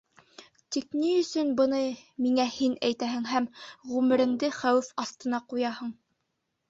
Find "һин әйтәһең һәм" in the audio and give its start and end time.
2.55-3.49